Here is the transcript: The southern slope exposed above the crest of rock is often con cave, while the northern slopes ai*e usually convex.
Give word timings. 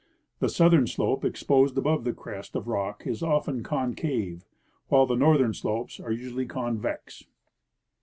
The 0.39 0.49
southern 0.49 0.87
slope 0.87 1.23
exposed 1.23 1.77
above 1.77 2.05
the 2.05 2.11
crest 2.13 2.55
of 2.55 2.67
rock 2.67 3.05
is 3.05 3.21
often 3.21 3.61
con 3.61 3.93
cave, 3.93 4.45
while 4.87 5.05
the 5.05 5.13
northern 5.15 5.53
slopes 5.53 5.99
ai*e 5.99 6.15
usually 6.17 6.47
convex. 6.47 7.27